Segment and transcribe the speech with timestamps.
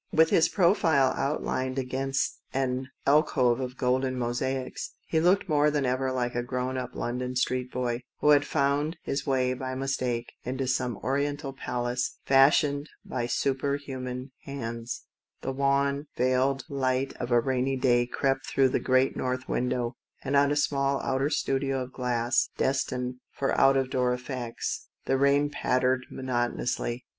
[0.11, 6.11] With his profile outlined against an alcove of golden mosaics, he looked more than ever
[6.11, 10.65] like a grown up London street boy, who had found his way, by mistake, into
[10.65, 15.03] some Oriental palace fashioned by super human hands.
[15.41, 18.05] The wan, veiled light of a MART GOES OUT ON A WET DAT 193 rainy
[18.07, 19.93] day crept through the great north wirittow,
[20.23, 25.19] and on a small outer studio of glass— destined for out of door effects— the
[25.19, 27.05] rain pat tered monotonously.